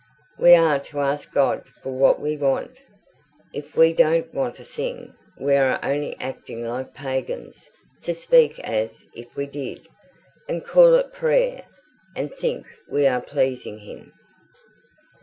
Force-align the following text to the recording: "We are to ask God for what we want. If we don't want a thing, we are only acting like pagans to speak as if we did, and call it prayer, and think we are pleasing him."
"We 0.39 0.55
are 0.55 0.79
to 0.79 1.01
ask 1.01 1.31
God 1.31 1.63
for 1.83 1.91
what 1.91 2.19
we 2.19 2.35
want. 2.35 2.75
If 3.53 3.77
we 3.77 3.93
don't 3.93 4.33
want 4.33 4.59
a 4.59 4.63
thing, 4.63 5.13
we 5.39 5.55
are 5.55 5.79
only 5.83 6.17
acting 6.19 6.65
like 6.65 6.95
pagans 6.95 7.69
to 8.01 8.15
speak 8.15 8.57
as 8.61 9.05
if 9.13 9.35
we 9.35 9.45
did, 9.45 9.87
and 10.49 10.65
call 10.65 10.95
it 10.95 11.13
prayer, 11.13 11.65
and 12.15 12.33
think 12.33 12.65
we 12.89 13.05
are 13.05 13.21
pleasing 13.21 13.77
him." 13.81 14.11